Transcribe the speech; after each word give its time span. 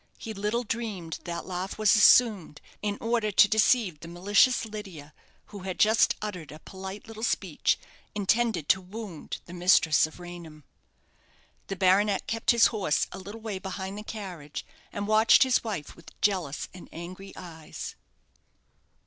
He 0.17 0.33
little 0.33 0.63
dreamed 0.63 1.19
that 1.25 1.45
laugh 1.45 1.77
was 1.77 1.95
assumed, 1.95 2.59
in 2.81 2.97
order 2.99 3.29
to 3.33 3.47
deceive 3.47 3.99
the 3.99 4.07
malicious 4.07 4.65
Lydia, 4.65 5.13
who 5.53 5.59
had 5.59 5.77
just 5.77 6.15
uttered 6.23 6.51
a 6.51 6.57
polite 6.57 7.07
little 7.07 7.21
speech, 7.21 7.77
intended 8.15 8.67
to 8.69 8.81
wound 8.81 9.41
the 9.45 9.53
mistress 9.53 10.07
of 10.07 10.19
Raynham. 10.19 10.63
The 11.67 11.75
baronet 11.75 12.25
kept 12.25 12.49
his 12.49 12.65
horse 12.73 13.05
a 13.11 13.19
little 13.19 13.41
way 13.41 13.59
behind 13.59 13.95
the 13.95 14.03
carriage, 14.03 14.65
and 14.91 15.07
watched 15.07 15.43
his 15.43 15.63
wife 15.63 15.95
with 15.95 16.19
jealous 16.19 16.67
and 16.73 16.89
angry 16.91 17.31
eyes. 17.35 17.93